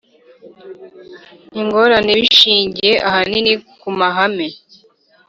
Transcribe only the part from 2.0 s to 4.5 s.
Bishingiye ahanini ku mahame